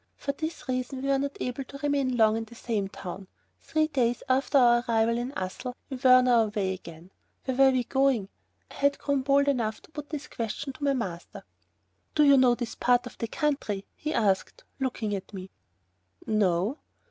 For 0.15 0.31
this 0.31 0.67
reason 0.67 1.03
we 1.03 1.09
were 1.09 1.19
not 1.19 1.37
able 1.39 1.63
to 1.65 1.77
remain 1.77 2.17
long 2.17 2.35
in 2.35 2.45
the 2.45 2.55
same 2.55 2.87
town. 2.87 3.27
Three 3.59 3.85
days 3.85 4.23
after 4.27 4.57
our 4.57 4.83
arrival 4.89 5.15
in 5.19 5.31
Ussel 5.33 5.75
we 5.91 5.97
were 5.97 6.13
on 6.15 6.27
our 6.27 6.47
way 6.47 6.73
again. 6.73 7.11
Where 7.45 7.55
were 7.55 7.69
we 7.69 7.83
going? 7.83 8.29
I 8.71 8.73
had 8.73 8.97
grown 8.97 9.21
bold 9.21 9.47
enough 9.47 9.79
to 9.83 9.91
put 9.91 10.09
this 10.09 10.27
question 10.27 10.73
to 10.73 10.83
my 10.83 10.95
master. 10.95 11.43
"Do 12.15 12.23
you 12.23 12.35
know 12.35 12.55
this 12.55 12.73
part 12.73 13.05
of 13.05 13.19
the 13.19 13.27
country?" 13.27 13.85
he 13.95 14.11
asked, 14.11 14.63
looking 14.79 15.13
at 15.13 15.35
me. 15.35 15.51
"No." 16.25 16.79